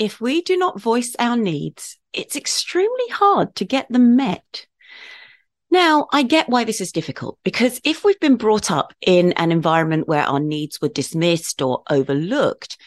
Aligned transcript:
if 0.00 0.18
we 0.18 0.40
do 0.40 0.56
not 0.56 0.80
voice 0.80 1.14
our 1.18 1.36
needs, 1.36 1.98
it's 2.14 2.34
extremely 2.34 3.08
hard 3.10 3.54
to 3.56 3.66
get 3.66 3.86
them 3.92 4.16
met. 4.16 4.66
Now, 5.70 6.08
I 6.10 6.22
get 6.22 6.48
why 6.48 6.64
this 6.64 6.80
is 6.80 6.90
difficult 6.90 7.38
because 7.44 7.80
if 7.84 8.02
we've 8.02 8.18
been 8.18 8.36
brought 8.36 8.70
up 8.70 8.94
in 9.02 9.32
an 9.34 9.52
environment 9.52 10.08
where 10.08 10.24
our 10.24 10.40
needs 10.40 10.80
were 10.80 10.88
dismissed 10.88 11.60
or 11.60 11.82
overlooked, 11.90 12.78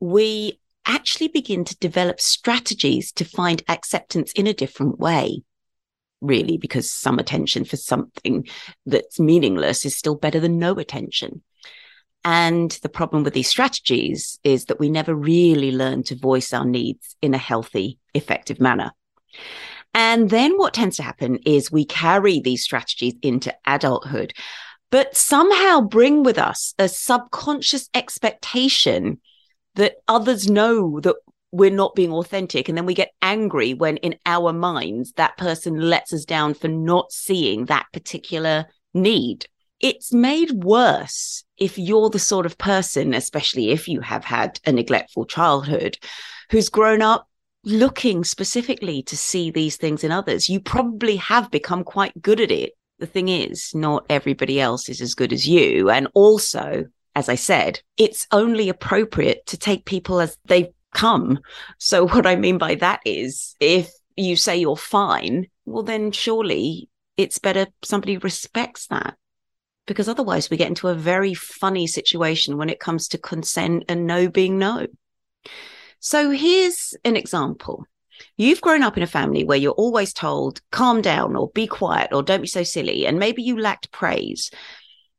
we 0.00 0.58
actually 0.86 1.28
begin 1.28 1.64
to 1.66 1.76
develop 1.76 2.18
strategies 2.18 3.12
to 3.12 3.26
find 3.26 3.62
acceptance 3.68 4.32
in 4.32 4.46
a 4.46 4.54
different 4.54 4.98
way. 4.98 5.42
Really, 6.22 6.56
because 6.56 6.90
some 6.90 7.18
attention 7.18 7.66
for 7.66 7.76
something 7.76 8.48
that's 8.86 9.20
meaningless 9.20 9.84
is 9.84 9.96
still 9.96 10.14
better 10.14 10.40
than 10.40 10.58
no 10.58 10.72
attention. 10.72 11.42
And 12.24 12.70
the 12.82 12.88
problem 12.88 13.22
with 13.22 13.34
these 13.34 13.48
strategies 13.48 14.38
is 14.44 14.66
that 14.66 14.80
we 14.80 14.88
never 14.88 15.14
really 15.14 15.72
learn 15.72 16.02
to 16.04 16.16
voice 16.16 16.52
our 16.52 16.64
needs 16.64 17.16
in 17.20 17.34
a 17.34 17.38
healthy, 17.38 17.98
effective 18.14 18.60
manner. 18.60 18.92
And 19.92 20.30
then 20.30 20.56
what 20.56 20.74
tends 20.74 20.96
to 20.96 21.02
happen 21.02 21.38
is 21.44 21.70
we 21.70 21.84
carry 21.84 22.40
these 22.40 22.64
strategies 22.64 23.14
into 23.22 23.54
adulthood, 23.66 24.32
but 24.90 25.16
somehow 25.16 25.82
bring 25.82 26.22
with 26.22 26.38
us 26.38 26.74
a 26.78 26.88
subconscious 26.88 27.88
expectation 27.94 29.20
that 29.74 29.96
others 30.08 30.48
know 30.48 31.00
that 31.00 31.16
we're 31.52 31.70
not 31.70 31.94
being 31.94 32.12
authentic. 32.12 32.68
And 32.68 32.76
then 32.76 32.86
we 32.86 32.94
get 32.94 33.12
angry 33.22 33.74
when 33.74 33.98
in 33.98 34.16
our 34.26 34.52
minds 34.52 35.12
that 35.12 35.36
person 35.36 35.80
lets 35.80 36.12
us 36.12 36.24
down 36.24 36.54
for 36.54 36.68
not 36.68 37.12
seeing 37.12 37.66
that 37.66 37.86
particular 37.92 38.66
need. 38.92 39.46
It's 39.78 40.12
made 40.12 40.64
worse 40.64 41.43
if 41.58 41.78
you're 41.78 42.10
the 42.10 42.18
sort 42.18 42.46
of 42.46 42.58
person, 42.58 43.14
especially 43.14 43.70
if 43.70 43.88
you 43.88 44.00
have 44.00 44.24
had 44.24 44.60
a 44.66 44.72
neglectful 44.72 45.26
childhood, 45.26 45.98
who's 46.50 46.68
grown 46.68 47.02
up 47.02 47.28
looking 47.64 48.24
specifically 48.24 49.02
to 49.02 49.16
see 49.16 49.50
these 49.50 49.76
things 49.76 50.04
in 50.04 50.12
others. 50.12 50.48
You 50.48 50.60
probably 50.60 51.16
have 51.16 51.50
become 51.50 51.84
quite 51.84 52.20
good 52.20 52.40
at 52.40 52.50
it. 52.50 52.72
The 52.98 53.06
thing 53.06 53.28
is, 53.28 53.74
not 53.74 54.06
everybody 54.08 54.60
else 54.60 54.88
is 54.88 55.00
as 55.00 55.14
good 55.14 55.32
as 55.32 55.48
you. 55.48 55.90
And 55.90 56.08
also, 56.14 56.84
as 57.14 57.28
I 57.28 57.34
said, 57.34 57.80
it's 57.96 58.26
only 58.30 58.68
appropriate 58.68 59.46
to 59.46 59.56
take 59.56 59.84
people 59.84 60.20
as 60.20 60.36
they 60.44 60.72
come. 60.94 61.40
So, 61.78 62.06
what 62.08 62.26
I 62.26 62.36
mean 62.36 62.58
by 62.58 62.76
that 62.76 63.00
is 63.04 63.56
if 63.60 63.90
you 64.16 64.36
say 64.36 64.56
you're 64.56 64.76
fine, 64.76 65.48
well, 65.64 65.82
then 65.82 66.12
surely 66.12 66.88
it's 67.16 67.38
better 67.38 67.66
somebody 67.82 68.16
respects 68.18 68.86
that. 68.88 69.16
Because 69.86 70.08
otherwise, 70.08 70.48
we 70.48 70.56
get 70.56 70.68
into 70.68 70.88
a 70.88 70.94
very 70.94 71.34
funny 71.34 71.86
situation 71.86 72.56
when 72.56 72.70
it 72.70 72.80
comes 72.80 73.08
to 73.08 73.18
consent 73.18 73.84
and 73.88 74.06
no 74.06 74.28
being 74.28 74.58
no. 74.58 74.86
So 76.00 76.30
here's 76.30 76.94
an 77.04 77.16
example. 77.16 77.84
You've 78.36 78.60
grown 78.60 78.82
up 78.82 78.96
in 78.96 79.02
a 79.02 79.08
family 79.08 79.44
where 79.44 79.58
you're 79.58 79.72
always 79.72 80.12
told, 80.12 80.60
calm 80.70 81.02
down 81.02 81.36
or 81.36 81.50
be 81.50 81.66
quiet 81.66 82.12
or 82.12 82.22
don't 82.22 82.42
be 82.42 82.46
so 82.46 82.62
silly. 82.62 83.06
And 83.06 83.18
maybe 83.18 83.42
you 83.42 83.58
lacked 83.58 83.90
praise. 83.90 84.50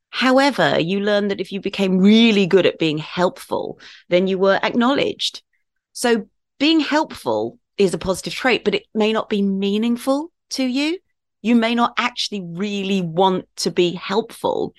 However, 0.09 0.79
you 0.79 1.01
learned 1.01 1.31
that 1.31 1.41
if 1.41 1.51
you 1.51 1.59
became 1.59 1.97
really 1.97 2.47
good 2.47 2.65
at 2.65 2.79
being 2.79 2.97
helpful, 2.97 3.79
then 4.09 4.27
you 4.27 4.37
were 4.37 4.59
acknowledged. 4.63 5.43
So 5.91 6.27
being 6.57 6.79
helpful 6.79 7.59
is 7.77 7.93
a 7.93 7.97
positive 7.97 8.33
trait, 8.33 8.63
but 8.63 8.75
it 8.75 8.85
may 8.93 9.11
not 9.11 9.27
be 9.27 9.41
meaningful 9.41 10.31
to 10.51 10.63
you. 10.63 10.99
You 11.45 11.55
may 11.55 11.75
not 11.75 11.93
actually 11.99 12.41
really 12.41 13.03
want 13.03 13.45
to 13.57 13.69
be 13.69 13.93
helpful. 13.93 14.73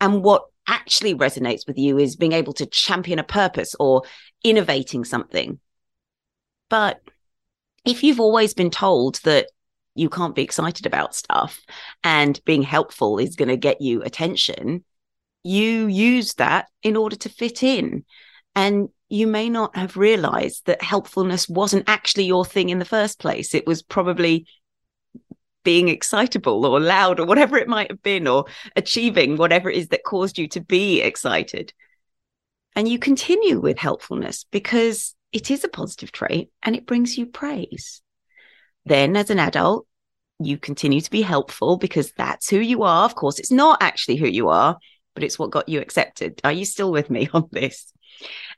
And 0.00 0.24
what 0.24 0.42
actually 0.66 1.14
resonates 1.14 1.68
with 1.68 1.78
you 1.78 1.98
is 1.98 2.16
being 2.16 2.32
able 2.32 2.52
to 2.54 2.66
champion 2.66 3.20
a 3.20 3.22
purpose 3.22 3.76
or 3.78 4.02
innovating 4.42 5.04
something. 5.04 5.60
But 6.68 7.00
if 7.84 8.02
you've 8.02 8.18
always 8.18 8.54
been 8.54 8.72
told 8.72 9.20
that 9.22 9.50
you 9.94 10.08
can't 10.08 10.34
be 10.34 10.42
excited 10.42 10.84
about 10.84 11.14
stuff 11.14 11.60
and 12.02 12.40
being 12.44 12.62
helpful 12.62 13.20
is 13.20 13.36
going 13.36 13.48
to 13.48 13.56
get 13.56 13.80
you 13.80 14.02
attention, 14.02 14.84
you 15.44 15.86
use 15.86 16.34
that 16.34 16.66
in 16.82 16.96
order 16.96 17.14
to 17.14 17.28
fit 17.28 17.62
in. 17.62 18.04
And 18.56 18.88
you 19.08 19.28
may 19.28 19.48
not 19.48 19.76
have 19.76 19.96
realized 19.96 20.66
that 20.66 20.82
helpfulness 20.82 21.48
wasn't 21.48 21.88
actually 21.88 22.24
your 22.24 22.44
thing 22.44 22.70
in 22.70 22.80
the 22.80 22.84
first 22.84 23.20
place. 23.20 23.54
It 23.54 23.64
was 23.64 23.80
probably 23.80 24.48
being 25.64 25.88
excitable 25.88 26.64
or 26.66 26.80
loud 26.80 27.20
or 27.20 27.26
whatever 27.26 27.56
it 27.58 27.68
might 27.68 27.90
have 27.90 28.02
been, 28.02 28.26
or 28.26 28.46
achieving 28.76 29.36
whatever 29.36 29.70
it 29.70 29.76
is 29.76 29.88
that 29.88 30.04
caused 30.04 30.38
you 30.38 30.48
to 30.48 30.60
be 30.60 31.00
excited. 31.00 31.72
And 32.76 32.88
you 32.88 32.98
continue 32.98 33.60
with 33.60 33.78
helpfulness 33.78 34.44
because 34.50 35.14
it 35.32 35.50
is 35.50 35.64
a 35.64 35.68
positive 35.68 36.12
trait 36.12 36.50
and 36.62 36.74
it 36.74 36.86
brings 36.86 37.18
you 37.18 37.26
praise. 37.26 38.02
Then, 38.86 39.16
as 39.16 39.30
an 39.30 39.38
adult, 39.38 39.86
you 40.38 40.56
continue 40.56 41.00
to 41.00 41.10
be 41.10 41.22
helpful 41.22 41.76
because 41.76 42.12
that's 42.12 42.48
who 42.48 42.58
you 42.58 42.82
are. 42.82 43.04
Of 43.04 43.14
course, 43.14 43.38
it's 43.38 43.50
not 43.50 43.82
actually 43.82 44.16
who 44.16 44.26
you 44.26 44.48
are, 44.48 44.78
but 45.14 45.24
it's 45.24 45.38
what 45.38 45.50
got 45.50 45.68
you 45.68 45.80
accepted. 45.80 46.40
Are 46.44 46.52
you 46.52 46.64
still 46.64 46.92
with 46.92 47.10
me 47.10 47.28
on 47.34 47.48
this? 47.52 47.92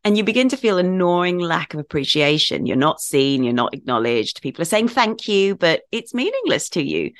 And 0.04 0.16
you 0.16 0.24
begin 0.24 0.48
to 0.48 0.56
feel 0.56 0.78
a 0.78 0.82
gnawing 0.82 1.38
lack 1.38 1.74
of 1.74 1.80
appreciation. 1.80 2.66
You're 2.66 2.76
not 2.76 3.00
seen, 3.00 3.44
you're 3.44 3.52
not 3.52 3.74
acknowledged. 3.74 4.42
People 4.42 4.62
are 4.62 4.66
saying 4.66 4.88
thank 4.88 5.28
you, 5.28 5.54
but 5.54 5.82
it's 5.92 6.14
meaningless 6.14 6.68
to 6.70 6.82
you. 6.82 7.12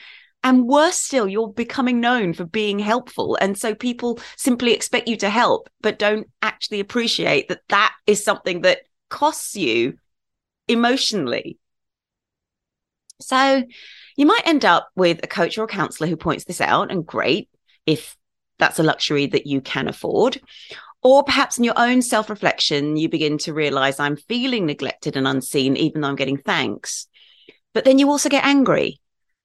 And 0.45 0.67
worse 0.67 0.99
still, 0.99 1.29
you're 1.29 1.53
becoming 1.53 2.01
known 2.01 2.33
for 2.33 2.45
being 2.45 2.81
helpful. 2.81 3.39
And 3.41 3.57
so 3.57 3.77
people 3.77 4.19
simply 4.37 4.73
expect 4.73 5.07
you 5.07 5.17
to 5.19 5.31
help, 5.31 5.69
but 5.81 6.01
don't 6.01 6.29
actually 6.43 6.81
appreciate 6.81 7.49
that 7.49 7.61
that 7.69 7.95
is 8.09 8.25
something 8.25 8.63
that 8.63 8.81
costs 9.09 9.55
you 9.55 9.99
emotionally. 10.67 11.59
So 13.21 13.63
you 14.17 14.27
might 14.27 14.43
end 14.45 14.65
up 14.65 14.89
with 14.97 15.21
a 15.23 15.29
coach 15.29 15.57
or 15.59 15.65
a 15.65 15.69
counselor 15.69 16.09
who 16.09 16.17
points 16.17 16.45
this 16.45 16.61
out, 16.61 16.91
and 16.91 17.07
great 17.07 17.49
if 17.87 18.17
that's 18.59 18.79
a 18.79 18.83
luxury 18.83 19.27
that 19.27 19.47
you 19.47 19.61
can 19.61 19.89
afford. 19.89 20.41
Or 21.03 21.25
perhaps 21.25 21.59
in 21.59 21.65
your 21.65 21.79
own 21.79 22.01
self 22.01 22.31
reflection, 22.31 22.97
you 22.97 23.09
begin 23.09 23.39
to 23.39 23.53
realize 23.53 23.99
I'm 23.99 24.17
feeling 24.17 24.67
neglected 24.67 25.17
and 25.17 25.27
unseen, 25.27 25.77
even 25.77 26.01
though 26.01 26.09
I'm 26.09 26.17
getting 26.17 26.39
thanks. 26.39 27.09
But 27.75 27.85
then 27.85 27.99
you 27.99 28.09
also 28.09 28.29
get 28.29 28.45
angry. 28.45 29.01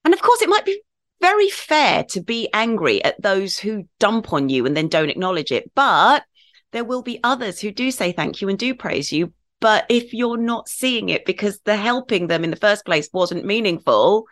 And 0.05 0.13
of 0.13 0.21
course, 0.21 0.41
it 0.41 0.49
might 0.49 0.65
be 0.65 0.81
very 1.19 1.49
fair 1.49 2.03
to 2.09 2.21
be 2.21 2.49
angry 2.53 3.03
at 3.03 3.19
those 3.21 3.57
who 3.57 3.87
dump 3.99 4.33
on 4.33 4.49
you 4.49 4.65
and 4.65 4.77
then 4.77 4.87
don't 4.87 5.09
acknowledge 5.09 5.51
it. 5.51 5.71
But 5.73 6.23
there 6.71 6.83
will 6.83 7.01
be 7.01 7.19
others 7.23 7.59
who 7.59 7.71
do 7.71 7.89
say 7.91 8.11
thank 8.11 8.41
you 8.41 8.49
and 8.49 8.59
do 8.59 8.75
praise 8.75 9.11
you. 9.11 9.33
But 9.59 9.85
if 9.89 10.13
you're 10.13 10.37
not 10.37 10.69
seeing 10.69 11.09
it 11.09 11.25
because 11.25 11.59
the 11.61 11.75
helping 11.75 12.27
them 12.27 12.43
in 12.43 12.51
the 12.51 12.55
first 12.55 12.85
place 12.85 13.09
wasn't 13.11 13.45
meaningful, 13.45 14.25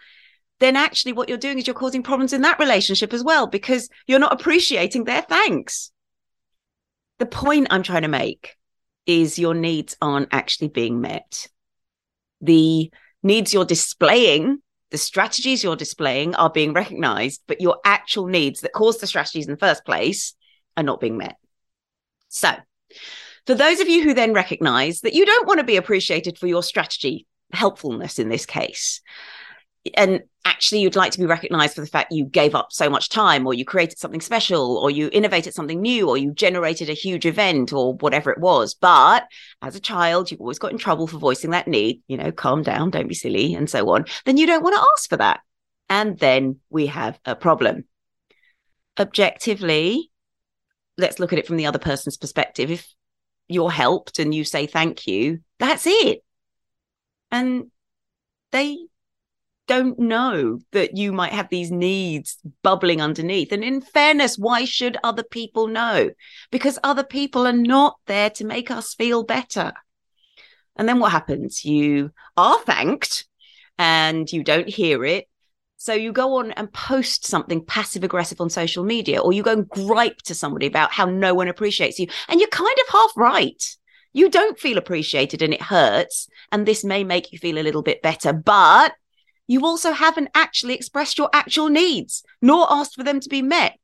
then 0.60 0.76
actually 0.76 1.14
what 1.14 1.28
you're 1.28 1.38
doing 1.38 1.58
is 1.58 1.68
you're 1.68 1.74
causing 1.74 2.04
problems 2.04 2.34
in 2.34 2.42
that 2.42 2.60
relationship 2.60 3.14
as 3.14 3.24
well 3.24 3.48
because 3.48 3.90
you're 4.08 4.20
not 4.20 4.34
appreciating 4.34 5.04
their 5.04 5.22
thanks 5.22 5.92
the 7.20 7.26
point 7.26 7.68
I'm 7.70 7.84
trying 7.84 8.02
to 8.02 8.08
make 8.08 8.56
is 9.06 9.40
your 9.40 9.54
needs 9.54 9.96
aren't 10.02 10.30
actually 10.32 10.70
being 10.70 11.02
met. 11.02 11.48
The 12.42 12.92
needs 13.24 13.54
you're 13.54 13.66
displaying, 13.66 14.60
the 14.92 14.98
strategies 14.98 15.64
you're 15.64 15.76
displaying 15.76 16.36
are 16.36 16.50
being 16.50 16.74
recognized, 16.74 17.42
but 17.48 17.62
your 17.62 17.80
actual 17.86 18.28
needs 18.28 18.62
that 18.62 18.74
caused 18.74 19.00
the 19.00 19.08
strategies 19.08 19.46
in 19.46 19.52
the 19.52 19.58
first 19.58 19.86
place 19.86 20.34
are 20.76 20.84
not 20.84 21.00
being 21.00 21.18
met. 21.18 21.36
So, 22.30 22.52
for 23.46 23.56
those 23.56 23.80
of 23.80 23.88
you 23.88 24.04
who 24.04 24.14
then 24.14 24.34
recognize 24.34 25.02
that 25.02 25.14
you 25.14 25.26
don't 25.26 25.48
want 25.48 25.60
to 25.60 25.66
be 25.66 25.78
appreciated 25.78 26.38
for 26.38 26.48
your 26.48 26.64
strategy 26.64 27.28
helpfulness 27.54 28.20
in 28.20 28.28
this 28.28 28.46
case, 28.46 29.02
and 29.94 30.24
actually 30.46 30.80
you'd 30.80 30.96
like 30.96 31.12
to 31.12 31.20
be 31.20 31.26
recognized 31.26 31.76
for 31.76 31.82
the 31.82 31.88
fact 31.88 32.12
you 32.12 32.24
gave 32.24 32.54
up 32.54 32.68
so 32.72 32.90
much 32.90 33.10
time 33.10 33.46
or 33.46 33.54
you 33.54 33.66
created 33.66 33.98
something 33.98 34.22
special 34.22 34.78
or 34.78 34.92
you 34.92 35.10
innovated 35.12 35.54
something 35.54 35.82
new 35.82 36.08
or 36.08 36.18
you 36.18 36.32
generated 36.32 36.90
a 36.90 36.94
huge 36.94 37.26
event 37.26 37.74
or 37.74 37.96
whatever 37.96 38.32
it 38.32 38.38
was. 38.38 38.76
But 38.76 39.28
as 39.62 39.76
a 39.76 39.80
child 39.80 40.32
you've 40.32 40.40
always 40.40 40.60
got 40.60 40.72
in 40.72 40.78
trouble 40.78 41.08
for 41.08 41.18
voicing 41.18 41.52
that 41.52 41.68
need 41.68 42.02
you 42.08 42.16
know 42.16 42.32
calm 42.32 42.62
down 42.62 42.92
don't 42.92 43.08
be 43.08 43.16
silly 43.16 43.56
and 43.56 43.70
so 43.70 43.90
on. 43.90 44.06
Then 44.26 44.38
you 44.38 44.46
don't 44.46 44.64
want 44.64 44.76
to 44.76 44.88
ask 44.94 45.10
for 45.10 45.18
that. 45.18 45.42
And 45.90 46.18
then 46.20 46.60
we 46.70 46.88
have 46.88 47.20
a 47.26 47.36
problem. 47.36 47.86
Objectively 49.00 50.12
let's 50.98 51.20
look 51.20 51.34
at 51.34 51.40
it 51.40 51.48
from 51.48 51.58
the 51.58 51.66
other 51.66 51.80
person's 51.80 52.16
perspective. 52.16 52.72
If 52.72 52.88
you're 53.48 53.72
helped 53.72 54.20
and 54.20 54.34
you 54.34 54.44
say 54.44 54.68
thank 54.68 55.08
you 55.08 55.40
that's 55.60 55.88
it. 55.88 56.24
And 57.32 57.72
they 58.52 58.78
don't 59.68 59.98
know 60.00 60.60
that 60.72 60.96
you 60.96 61.12
might 61.12 61.34
have 61.34 61.50
these 61.50 61.72
needs 61.72 62.38
bubbling 62.64 63.02
underneath. 63.02 63.52
And 63.52 63.64
in 63.64 63.82
fairness, 63.82 64.38
why 64.38 64.66
should 64.66 64.98
other 65.04 65.24
people 65.24 65.68
know? 65.68 66.12
Because 66.52 66.80
other 66.84 67.04
people 67.04 67.48
are 67.48 67.54
not 67.54 67.98
there 68.06 68.30
to 68.32 68.46
make 68.46 68.70
us 68.72 68.94
feel 68.94 69.24
better. 69.24 69.74
And 70.76 70.88
then 70.88 71.00
what 71.00 71.12
happens? 71.12 71.64
You 71.66 72.12
are 72.38 72.60
thanked 72.60 73.26
and 73.78 74.32
you 74.32 74.44
don't 74.44 74.70
hear 74.70 75.06
it. 75.06 75.26
So 75.78 75.94
you 75.94 76.12
go 76.12 76.38
on 76.38 76.52
and 76.54 76.72
post 76.72 77.26
something 77.26 77.64
passive 77.64 78.04
aggressive 78.04 78.42
on 78.42 78.50
social 78.50 78.84
media, 78.84 79.22
or 79.22 79.34
you 79.34 79.44
go 79.44 79.52
and 79.52 79.70
gripe 79.70 80.18
to 80.24 80.34
somebody 80.34 80.66
about 80.66 80.92
how 80.92 81.06
no 81.06 81.34
one 81.34 81.48
appreciates 81.48 82.00
you. 82.00 82.08
And 82.28 82.40
you're 82.40 82.50
kind 82.50 82.76
of 82.88 82.92
half 82.92 83.12
right 83.16 83.62
You 84.16 84.30
don't 84.30 84.58
feel 84.58 84.78
appreciated 84.78 85.42
and 85.42 85.54
it 85.54 85.62
hurts. 85.62 86.30
And 86.50 86.66
this 86.66 86.86
may 86.86 87.04
make 87.04 87.34
you 87.34 87.38
feel 87.38 87.60
a 87.60 87.68
little 87.68 87.82
bit 87.82 88.02
better, 88.02 88.32
but 88.32 88.94
you 89.48 89.66
also 89.66 89.92
haven't 89.92 90.30
actually 90.34 90.74
expressed 90.74 91.18
your 91.18 91.30
actual 91.34 91.70
needs, 91.70 92.24
nor 92.42 92.68
asked 92.70 92.96
for 92.96 93.04
them 93.04 93.20
to 93.20 93.30
be 93.30 93.42
met. 93.42 93.78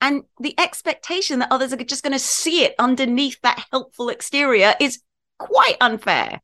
And 0.00 0.24
the 0.40 0.54
expectation 0.58 1.38
that 1.38 1.50
others 1.50 1.72
are 1.72 1.76
just 1.76 2.02
going 2.02 2.12
to 2.12 2.18
see 2.18 2.64
it 2.64 2.74
underneath 2.78 3.40
that 3.42 3.64
helpful 3.70 4.08
exterior 4.08 4.74
is 4.78 5.00
quite 5.38 5.76
unfair. 5.80 6.42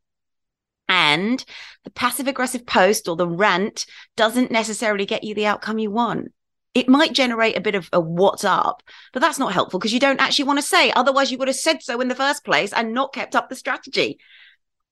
And 0.88 1.44
the 1.84 1.90
passive 1.90 2.28
aggressive 2.28 2.66
post 2.66 3.08
or 3.08 3.16
the 3.16 3.28
rant 3.28 3.86
doesn't 4.16 4.50
necessarily 4.50 5.06
get 5.06 5.24
you 5.24 5.34
the 5.34 5.46
outcome 5.46 5.78
you 5.78 5.90
want. 5.90 6.32
It 6.74 6.88
might 6.88 7.12
generate 7.12 7.56
a 7.56 7.60
bit 7.60 7.74
of 7.74 7.88
a 7.92 8.00
what's 8.00 8.44
up, 8.44 8.82
but 9.12 9.20
that's 9.20 9.38
not 9.38 9.52
helpful 9.52 9.78
because 9.78 9.92
you 9.92 10.00
don't 10.00 10.20
actually 10.20 10.46
want 10.46 10.58
to 10.58 10.64
say. 10.64 10.90
Otherwise, 10.92 11.30
you 11.30 11.36
would 11.36 11.48
have 11.48 11.56
said 11.56 11.82
so 11.82 12.00
in 12.00 12.08
the 12.08 12.14
first 12.14 12.44
place 12.44 12.72
and 12.72 12.94
not 12.94 13.12
kept 13.12 13.36
up 13.36 13.50
the 13.50 13.56
strategy. 13.56 14.18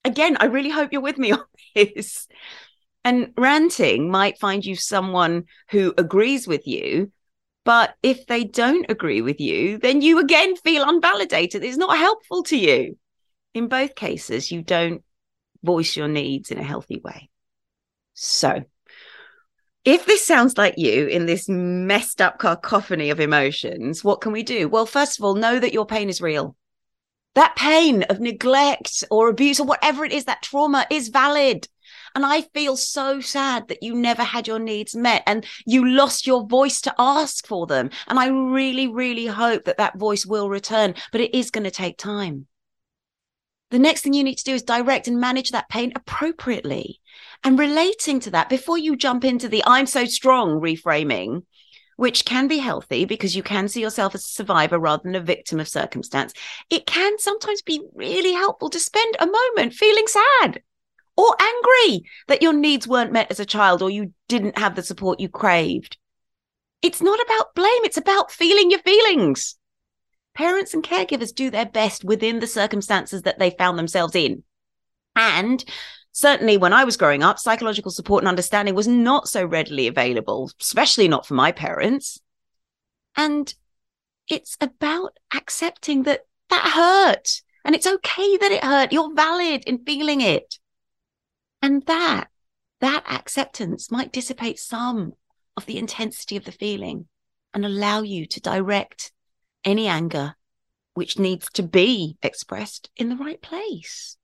Again, 0.05 0.37
I 0.39 0.45
really 0.45 0.69
hope 0.69 0.91
you're 0.91 1.01
with 1.01 1.17
me 1.17 1.31
on 1.33 1.43
this. 1.75 2.27
And 3.03 3.33
ranting 3.37 4.11
might 4.11 4.39
find 4.39 4.63
you 4.63 4.75
someone 4.75 5.45
who 5.71 5.93
agrees 5.97 6.47
with 6.47 6.67
you. 6.67 7.11
But 7.63 7.95
if 8.01 8.25
they 8.25 8.43
don't 8.43 8.89
agree 8.89 9.21
with 9.21 9.39
you, 9.39 9.77
then 9.77 10.01
you 10.01 10.19
again 10.19 10.55
feel 10.55 10.83
unvalidated. 10.83 11.63
It's 11.63 11.77
not 11.77 11.97
helpful 11.97 12.43
to 12.43 12.57
you. 12.57 12.97
In 13.53 13.67
both 13.67 13.95
cases, 13.95 14.51
you 14.51 14.61
don't 14.61 15.03
voice 15.63 15.95
your 15.95 16.07
needs 16.07 16.51
in 16.51 16.57
a 16.57 16.63
healthy 16.63 16.99
way. 17.03 17.29
So, 18.13 18.63
if 19.83 20.05
this 20.05 20.25
sounds 20.25 20.57
like 20.57 20.75
you 20.77 21.07
in 21.07 21.25
this 21.25 21.49
messed 21.49 22.21
up 22.21 22.39
cacophony 22.39 23.09
of 23.09 23.19
emotions, 23.19 24.03
what 24.03 24.21
can 24.21 24.31
we 24.31 24.43
do? 24.43 24.67
Well, 24.69 24.85
first 24.85 25.19
of 25.19 25.25
all, 25.25 25.35
know 25.35 25.59
that 25.59 25.73
your 25.73 25.85
pain 25.85 26.09
is 26.09 26.21
real. 26.21 26.55
That 27.33 27.55
pain 27.55 28.03
of 28.03 28.19
neglect 28.19 29.03
or 29.09 29.29
abuse 29.29 29.59
or 29.59 29.65
whatever 29.65 30.03
it 30.05 30.11
is, 30.11 30.25
that 30.25 30.43
trauma 30.43 30.85
is 30.91 31.09
valid. 31.09 31.67
And 32.15 32.25
I 32.25 32.41
feel 32.53 32.75
so 32.75 33.21
sad 33.21 33.67
that 33.67 33.83
you 33.83 33.93
never 33.93 34.23
had 34.23 34.47
your 34.47 34.59
needs 34.59 34.95
met 34.95 35.23
and 35.25 35.45
you 35.65 35.87
lost 35.87 36.27
your 36.27 36.45
voice 36.45 36.81
to 36.81 36.95
ask 36.99 37.47
for 37.47 37.65
them. 37.65 37.89
And 38.07 38.19
I 38.19 38.27
really, 38.27 38.87
really 38.87 39.27
hope 39.27 39.65
that 39.65 39.77
that 39.77 39.97
voice 39.97 40.25
will 40.25 40.49
return, 40.49 40.95
but 41.11 41.21
it 41.21 41.33
is 41.33 41.51
going 41.51 41.63
to 41.63 41.71
take 41.71 41.97
time. 41.97 42.47
The 43.69 43.79
next 43.79 44.01
thing 44.01 44.13
you 44.13 44.23
need 44.23 44.35
to 44.35 44.43
do 44.43 44.53
is 44.53 44.63
direct 44.63 45.07
and 45.07 45.21
manage 45.21 45.51
that 45.51 45.69
pain 45.69 45.93
appropriately 45.95 46.99
and 47.43 47.57
relating 47.57 48.19
to 48.21 48.31
that 48.31 48.49
before 48.49 48.77
you 48.77 48.97
jump 48.97 49.23
into 49.23 49.47
the 49.47 49.63
I'm 49.65 49.85
so 49.85 50.03
strong 50.03 50.59
reframing, 50.59 51.43
which 51.95 52.25
can 52.25 52.49
be 52.49 52.57
healthy 52.57 53.05
because 53.05 53.33
you 53.33 53.43
can 53.43 53.69
see 53.69 53.79
yourself 53.79 54.13
as 54.13 54.25
a 54.25 54.27
survivor 54.27 54.77
rather 54.77 55.03
than 55.03 55.15
a 55.15 55.21
victim 55.21 55.61
of 55.61 55.69
circumstance. 55.69 56.33
It 56.69 56.85
can 56.85 57.17
sometimes 57.19 57.61
be 57.61 57.81
really 57.93 58.33
helpful 58.33 58.69
to 58.71 58.79
spend 58.79 59.15
a 59.19 59.25
moment 59.25 59.73
feeling 59.73 60.07
sad 60.07 60.61
or 61.21 61.35
angry 61.39 62.03
that 62.27 62.41
your 62.41 62.53
needs 62.53 62.87
weren't 62.87 63.11
met 63.11 63.29
as 63.29 63.39
a 63.39 63.45
child 63.45 63.81
or 63.81 63.89
you 63.89 64.13
didn't 64.27 64.57
have 64.57 64.75
the 64.75 64.83
support 64.83 65.19
you 65.19 65.29
craved. 65.29 65.97
It's 66.81 67.01
not 67.01 67.19
about 67.21 67.53
blame, 67.53 67.83
it's 67.83 67.97
about 67.97 68.31
feeling 68.31 68.71
your 68.71 68.81
feelings. 68.81 69.55
Parents 70.33 70.73
and 70.73 70.83
caregivers 70.83 71.35
do 71.35 71.51
their 71.51 71.65
best 71.65 72.03
within 72.03 72.39
the 72.39 72.47
circumstances 72.47 73.23
that 73.23 73.37
they 73.37 73.51
found 73.51 73.77
themselves 73.77 74.15
in. 74.15 74.43
And 75.15 75.63
certainly 76.11 76.57
when 76.57 76.73
I 76.73 76.85
was 76.85 76.97
growing 76.97 77.21
up, 77.21 77.37
psychological 77.37 77.91
support 77.91 78.23
and 78.23 78.29
understanding 78.29 78.73
was 78.73 78.87
not 78.87 79.27
so 79.27 79.45
readily 79.45 79.87
available, 79.87 80.49
especially 80.59 81.07
not 81.07 81.25
for 81.27 81.35
my 81.35 81.51
parents. 81.51 82.19
And 83.15 83.53
it's 84.27 84.57
about 84.61 85.17
accepting 85.35 86.03
that 86.03 86.21
that 86.49 86.71
hurt 86.73 87.41
and 87.63 87.75
it's 87.75 87.87
okay 87.87 88.37
that 88.37 88.51
it 88.51 88.63
hurt. 88.63 88.91
You're 88.91 89.13
valid 89.13 89.63
in 89.65 89.83
feeling 89.85 90.21
it. 90.21 90.57
And 91.61 91.85
that, 91.85 92.29
that 92.79 93.03
acceptance 93.09 93.91
might 93.91 94.11
dissipate 94.11 94.59
some 94.59 95.13
of 95.55 95.65
the 95.65 95.77
intensity 95.77 96.37
of 96.37 96.45
the 96.45 96.51
feeling 96.51 97.07
and 97.53 97.65
allow 97.65 98.01
you 98.01 98.25
to 98.25 98.41
direct 98.41 99.11
any 99.63 99.87
anger 99.87 100.35
which 100.93 101.19
needs 101.19 101.47
to 101.53 101.63
be 101.63 102.17
expressed 102.21 102.89
in 102.95 103.09
the 103.09 103.15
right 103.15 103.41
place. 103.41 104.17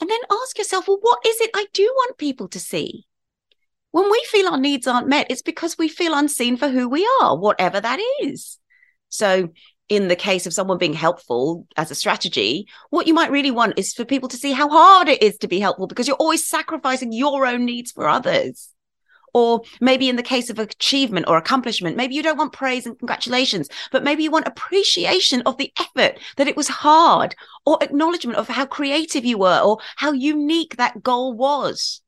And 0.00 0.10
then 0.10 0.20
ask 0.30 0.58
yourself, 0.58 0.88
well, 0.88 0.98
what 1.00 1.20
is 1.26 1.40
it 1.40 1.50
I 1.54 1.66
do 1.72 1.84
want 1.96 2.18
people 2.18 2.48
to 2.48 2.60
see? 2.60 3.06
When 3.90 4.10
we 4.10 4.24
feel 4.28 4.48
our 4.48 4.58
needs 4.58 4.86
aren't 4.86 5.08
met, 5.08 5.28
it's 5.30 5.42
because 5.42 5.78
we 5.78 5.88
feel 5.88 6.14
unseen 6.14 6.56
for 6.56 6.68
who 6.68 6.88
we 6.88 7.08
are, 7.22 7.38
whatever 7.38 7.80
that 7.80 8.00
is. 8.20 8.58
So 9.08 9.50
in 9.88 10.08
the 10.08 10.16
case 10.16 10.46
of 10.46 10.52
someone 10.52 10.78
being 10.78 10.94
helpful 10.94 11.66
as 11.76 11.90
a 11.90 11.94
strategy, 11.94 12.66
what 12.90 13.06
you 13.06 13.14
might 13.14 13.30
really 13.30 13.50
want 13.50 13.78
is 13.78 13.92
for 13.92 14.04
people 14.04 14.28
to 14.30 14.36
see 14.36 14.52
how 14.52 14.68
hard 14.68 15.08
it 15.08 15.22
is 15.22 15.36
to 15.38 15.48
be 15.48 15.60
helpful 15.60 15.86
because 15.86 16.08
you're 16.08 16.16
always 16.16 16.46
sacrificing 16.46 17.12
your 17.12 17.46
own 17.46 17.64
needs 17.64 17.92
for 17.92 18.08
others. 18.08 18.70
Or 19.34 19.62
maybe 19.80 20.08
in 20.08 20.16
the 20.16 20.22
case 20.22 20.48
of 20.48 20.60
achievement 20.60 21.26
or 21.28 21.36
accomplishment, 21.36 21.96
maybe 21.96 22.14
you 22.14 22.22
don't 22.22 22.38
want 22.38 22.52
praise 22.52 22.86
and 22.86 22.96
congratulations, 22.98 23.68
but 23.90 24.04
maybe 24.04 24.22
you 24.22 24.30
want 24.30 24.46
appreciation 24.46 25.42
of 25.42 25.58
the 25.58 25.72
effort 25.78 26.20
that 26.36 26.46
it 26.46 26.56
was 26.56 26.68
hard 26.68 27.34
or 27.66 27.76
acknowledgement 27.82 28.38
of 28.38 28.48
how 28.48 28.64
creative 28.64 29.24
you 29.24 29.36
were 29.36 29.58
or 29.58 29.78
how 29.96 30.12
unique 30.12 30.76
that 30.76 31.02
goal 31.02 31.34
was. 31.34 32.00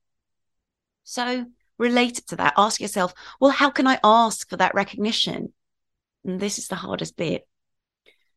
So 1.02 1.46
related 1.78 2.28
to 2.28 2.36
that, 2.36 2.54
ask 2.56 2.80
yourself, 2.80 3.12
well, 3.40 3.50
how 3.50 3.70
can 3.70 3.88
I 3.88 3.98
ask 4.04 4.48
for 4.48 4.56
that 4.56 4.74
recognition? 4.74 5.52
And 6.24 6.38
this 6.38 6.58
is 6.58 6.68
the 6.68 6.76
hardest 6.76 7.16
bit 7.16 7.46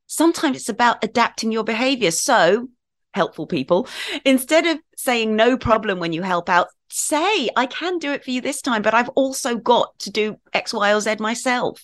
sometimes 0.09 0.57
it's 0.57 0.69
about 0.69 1.03
adapting 1.03 1.51
your 1.51 1.63
behavior. 1.63 2.11
So, 2.11 2.67
helpful 3.13 3.47
people, 3.47 3.87
instead 4.25 4.65
of 4.65 4.79
saying 4.97 5.35
no 5.35 5.57
problem 5.57 5.99
when 5.99 6.11
you 6.11 6.23
help 6.23 6.49
out, 6.49 6.67
say, 6.89 7.49
I 7.55 7.67
can 7.67 7.99
do 7.99 8.11
it 8.11 8.25
for 8.25 8.31
you 8.31 8.41
this 8.41 8.61
time, 8.61 8.81
but 8.81 8.93
I've 8.93 9.09
also 9.09 9.55
got 9.55 9.97
to 9.99 10.11
do 10.11 10.37
X, 10.51 10.73
Y, 10.73 10.93
or 10.93 10.99
Z 10.99 11.17
myself. 11.19 11.81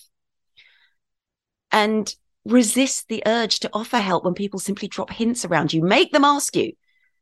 And 1.70 2.12
resist 2.44 3.08
the 3.08 3.22
urge 3.26 3.60
to 3.60 3.70
offer 3.72 3.98
help 3.98 4.24
when 4.24 4.34
people 4.34 4.60
simply 4.60 4.88
drop 4.88 5.10
hints 5.10 5.44
around 5.44 5.72
you. 5.72 5.82
Make 5.82 6.12
them 6.12 6.24
ask 6.24 6.54
you. 6.56 6.72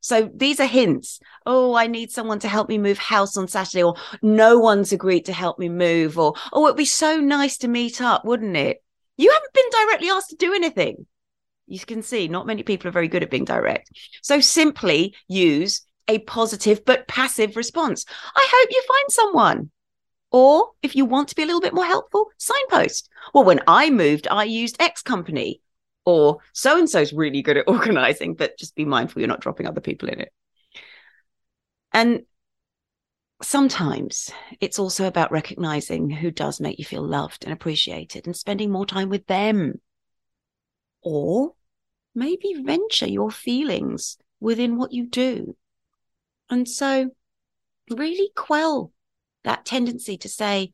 So 0.00 0.30
these 0.34 0.60
are 0.60 0.66
hints. 0.66 1.18
Oh, 1.46 1.74
I 1.74 1.86
need 1.86 2.10
someone 2.10 2.38
to 2.40 2.48
help 2.48 2.68
me 2.68 2.76
move 2.76 2.98
house 2.98 3.38
on 3.38 3.48
Saturday, 3.48 3.82
or 3.82 3.94
no 4.20 4.58
one's 4.58 4.92
agreed 4.92 5.24
to 5.26 5.32
help 5.32 5.58
me 5.58 5.70
move, 5.70 6.18
or 6.18 6.34
oh, 6.52 6.66
it'd 6.66 6.76
be 6.76 6.84
so 6.84 7.20
nice 7.20 7.56
to 7.58 7.68
meet 7.68 8.02
up, 8.02 8.22
wouldn't 8.24 8.56
it? 8.56 8.83
You 9.16 9.30
haven't 9.30 9.52
been 9.52 9.86
directly 9.86 10.10
asked 10.10 10.30
to 10.30 10.36
do 10.36 10.54
anything. 10.54 11.06
You 11.66 11.78
can 11.80 12.02
see 12.02 12.28
not 12.28 12.46
many 12.46 12.62
people 12.62 12.88
are 12.88 12.92
very 12.92 13.08
good 13.08 13.22
at 13.22 13.30
being 13.30 13.44
direct. 13.44 13.90
So 14.22 14.40
simply 14.40 15.14
use 15.28 15.82
a 16.08 16.18
positive 16.20 16.84
but 16.84 17.08
passive 17.08 17.56
response. 17.56 18.04
I 18.36 18.48
hope 18.50 18.68
you 18.70 18.82
find 18.86 19.10
someone. 19.10 19.70
Or 20.30 20.70
if 20.82 20.96
you 20.96 21.04
want 21.04 21.28
to 21.28 21.36
be 21.36 21.42
a 21.42 21.46
little 21.46 21.60
bit 21.60 21.74
more 21.74 21.86
helpful, 21.86 22.26
signpost. 22.38 23.08
Well, 23.32 23.44
when 23.44 23.60
I 23.66 23.90
moved, 23.90 24.26
I 24.28 24.44
used 24.44 24.80
X 24.80 25.00
company. 25.00 25.60
Or 26.04 26.38
so 26.52 26.76
and 26.76 26.90
so's 26.90 27.12
really 27.12 27.40
good 27.40 27.56
at 27.56 27.64
organizing, 27.68 28.34
but 28.34 28.58
just 28.58 28.74
be 28.74 28.84
mindful 28.84 29.20
you're 29.20 29.28
not 29.28 29.40
dropping 29.40 29.66
other 29.66 29.80
people 29.80 30.08
in 30.08 30.20
it. 30.20 30.32
And 31.92 32.24
sometimes 33.44 34.30
it's 34.60 34.78
also 34.78 35.06
about 35.06 35.32
recognizing 35.32 36.10
who 36.10 36.30
does 36.30 36.60
make 36.60 36.78
you 36.78 36.84
feel 36.84 37.06
loved 37.06 37.44
and 37.44 37.52
appreciated 37.52 38.26
and 38.26 38.36
spending 38.36 38.70
more 38.70 38.86
time 38.86 39.08
with 39.08 39.26
them. 39.26 39.80
Or 41.02 41.54
maybe 42.14 42.62
venture 42.64 43.08
your 43.08 43.30
feelings 43.30 44.18
within 44.40 44.76
what 44.76 44.92
you 44.92 45.06
do. 45.06 45.56
And 46.50 46.68
so 46.68 47.10
really 47.90 48.30
quell 48.36 48.92
that 49.42 49.64
tendency 49.64 50.16
to 50.18 50.28
say 50.28 50.72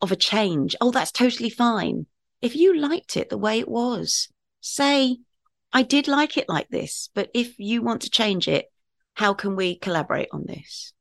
of 0.00 0.12
a 0.12 0.16
change, 0.16 0.76
oh, 0.80 0.90
that's 0.90 1.12
totally 1.12 1.50
fine. 1.50 2.06
If 2.40 2.54
you 2.54 2.76
liked 2.76 3.16
it 3.16 3.28
the 3.28 3.38
way 3.38 3.58
it 3.58 3.68
was, 3.68 4.28
say, 4.60 5.18
I 5.72 5.82
did 5.82 6.08
like 6.08 6.36
it 6.36 6.48
like 6.48 6.68
this, 6.68 7.10
but 7.14 7.30
if 7.34 7.58
you 7.58 7.82
want 7.82 8.02
to 8.02 8.10
change 8.10 8.46
it, 8.48 8.66
how 9.14 9.34
can 9.34 9.56
we 9.56 9.76
collaborate 9.76 10.28
on 10.32 10.44
this? 10.46 10.92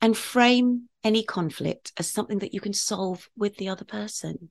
And 0.00 0.16
frame 0.16 0.88
any 1.04 1.22
conflict 1.22 1.92
as 1.96 2.10
something 2.10 2.38
that 2.40 2.54
you 2.54 2.60
can 2.60 2.72
solve 2.72 3.28
with 3.36 3.56
the 3.56 3.68
other 3.68 3.84
person. 3.84 4.50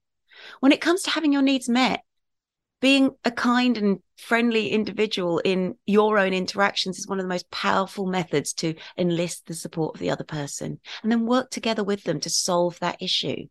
When 0.60 0.72
it 0.72 0.82
comes 0.82 1.04
to 1.04 1.10
having 1.10 1.34
your 1.34 1.42
needs 1.42 1.70
met, 1.70 2.02
being 2.80 3.12
a 3.26 3.32
kind 3.32 3.78
and 3.78 4.00
friendly 4.18 4.70
individual 4.70 5.40
in 5.40 5.76
your 5.86 6.20
own 6.20 6.34
interactions 6.34 7.00
is 7.00 7.08
one 7.08 7.20
of 7.20 7.24
the 7.24 7.30
most 7.30 7.50
powerful 7.50 8.06
methods 8.06 8.54
to 8.54 8.76
enlist 8.98 9.48
the 9.48 9.56
support 9.56 9.96
of 9.96 10.00
the 10.00 10.12
other 10.12 10.24
person 10.24 10.80
and 11.02 11.12
then 11.12 11.26
work 11.26 11.50
together 11.50 11.84
with 11.84 12.04
them 12.04 12.20
to 12.20 12.30
solve 12.30 12.78
that 12.80 13.02
issue. 13.02 13.48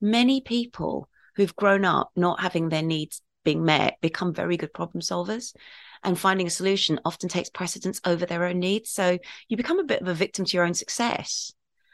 Many 0.00 0.40
people 0.40 1.08
who've 1.36 1.54
grown 1.54 1.84
up 1.84 2.10
not 2.16 2.40
having 2.40 2.68
their 2.68 2.82
needs 2.82 3.20
being 3.44 3.64
met 3.64 3.98
become 4.00 4.32
very 4.32 4.56
good 4.56 4.72
problem 4.72 5.02
solvers 5.02 5.54
and 6.02 6.18
finding 6.18 6.46
a 6.46 6.50
solution 6.50 7.00
often 7.04 7.28
takes 7.28 7.50
precedence 7.50 8.00
over 8.04 8.26
their 8.26 8.44
own 8.44 8.58
needs. 8.58 8.90
So 8.90 9.18
you 9.48 9.56
become 9.56 9.78
a 9.78 9.84
bit 9.84 10.00
of 10.00 10.08
a 10.08 10.14
victim 10.14 10.44
to 10.44 10.56
your 10.56 10.64
own 10.64 10.74
success. 10.74 11.52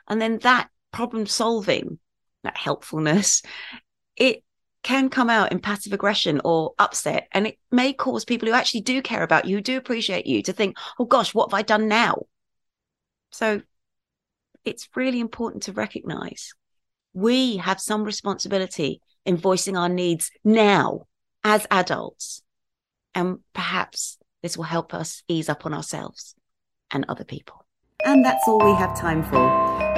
And 0.09 0.21
then 0.21 0.39
that 0.39 0.69
problem 0.93 1.27
solving, 1.27 1.99
that 2.45 2.57
helpfulness, 2.57 3.43
it 4.17 4.43
can 4.83 5.09
come 5.09 5.29
out 5.29 5.51
in 5.51 5.59
passive 5.59 5.93
aggression 5.93 6.41
or 6.45 6.75
upset. 6.79 7.27
And 7.33 7.49
it 7.49 7.59
may 7.73 7.93
cause 7.93 8.25
people 8.25 8.49
who 8.49 8.55
actually 8.55 8.83
do 8.83 9.03
care 9.03 9.25
about 9.25 9.47
you, 9.47 9.57
who 9.57 9.63
do 9.63 9.77
appreciate 9.77 10.27
you, 10.27 10.43
to 10.43 10.53
think, 10.53 10.77
oh 10.99 11.05
gosh, 11.05 11.35
what 11.35 11.51
have 11.51 11.59
I 11.59 11.63
done 11.63 11.89
now? 11.89 12.27
So 13.33 13.63
it's 14.65 14.89
really 14.95 15.21
important 15.21 15.65
to 15.65 15.73
recognize 15.73 16.55
we 17.13 17.57
have 17.57 17.81
some 17.81 18.05
responsibility 18.05 19.01
in 19.25 19.37
voicing 19.37 19.77
our 19.77 19.89
needs 19.89 20.31
now 20.45 21.07
as 21.43 21.67
adults. 21.71 22.43
And 23.17 23.41
perhaps 23.55 24.19
this 24.43 24.57
will 24.57 24.65
help 24.65 24.95
us 24.95 25.23
ease 25.27 25.49
up 25.49 25.65
on 25.65 25.73
ourselves 25.73 26.35
and 26.93 27.07
other 27.09 27.25
people. 27.25 27.65
And 28.05 28.23
that's 28.23 28.47
all 28.47 28.59
we 28.59 28.75
have 28.77 28.95
time 28.97 29.23
for. 29.25 29.49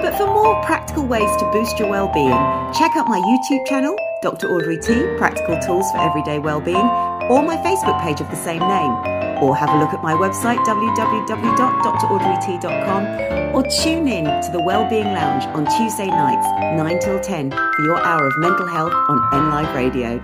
But 0.00 0.16
for 0.16 0.26
more 0.26 0.62
practical 0.62 1.04
ways 1.04 1.28
to 1.38 1.50
boost 1.50 1.80
your 1.80 1.90
well-being, 1.90 2.30
check 2.72 2.94
out 2.94 3.08
my 3.08 3.18
YouTube 3.18 3.66
channel, 3.66 3.96
Dr. 4.22 4.46
Audrey 4.46 4.78
T, 4.78 5.04
Practical 5.18 5.58
Tools 5.58 5.90
for 5.90 5.98
Everyday 5.98 6.38
Wellbeing, 6.38 6.88
or 7.28 7.42
my 7.42 7.56
Facebook 7.56 8.00
page 8.00 8.20
of 8.20 8.30
the 8.30 8.36
same 8.36 8.60
name. 8.60 8.92
Or 9.42 9.56
have 9.56 9.70
a 9.70 9.78
look 9.78 9.92
at 9.92 10.00
my 10.02 10.14
website, 10.14 10.64
www.draudreyt.com, 10.64 13.54
or 13.54 13.64
tune 13.82 14.06
in 14.06 14.24
to 14.24 14.50
the 14.52 14.62
Wellbeing 14.62 15.12
Lounge 15.12 15.44
on 15.46 15.66
Tuesday 15.76 16.06
nights, 16.06 16.46
9 16.76 17.00
till 17.00 17.18
10, 17.18 17.50
for 17.50 17.82
your 17.82 18.00
hour 18.06 18.28
of 18.28 18.38
mental 18.38 18.68
health 18.68 18.94
on 18.94 19.20
NLive 19.32 19.74
Radio. 19.74 20.20